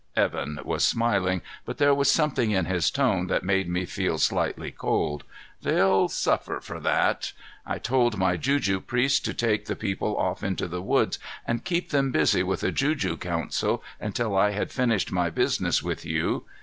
Evan 0.15 0.59
was 0.63 0.83
smiling, 0.83 1.43
but 1.63 1.77
there 1.77 1.93
was 1.93 2.09
something 2.09 2.49
in 2.49 2.65
his 2.65 2.89
tone 2.89 3.27
that 3.27 3.43
made 3.43 3.69
me 3.69 3.85
feel 3.85 4.17
slightly 4.17 4.71
cold. 4.71 5.23
"They'll 5.61 6.07
suffer 6.09 6.59
for 6.59 6.79
that. 6.79 7.33
I 7.67 7.77
told 7.77 8.17
my 8.17 8.35
juju 8.35 8.79
priests 8.81 9.19
to 9.19 9.33
take 9.35 9.67
the 9.67 9.75
people 9.75 10.17
off 10.17 10.41
into 10.43 10.67
the 10.67 10.81
woods 10.81 11.19
and 11.45 11.63
keep 11.63 11.91
them 11.91 12.09
busy 12.11 12.41
with 12.41 12.63
a 12.63 12.71
juju 12.71 13.15
council 13.15 13.83
until 13.99 14.35
I 14.35 14.53
had 14.53 14.71
finished 14.71 15.11
my 15.11 15.29
business 15.29 15.83
with 15.83 16.03
you. 16.03 16.45